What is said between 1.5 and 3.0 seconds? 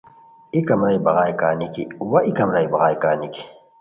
نیکی واکمرائی بغائے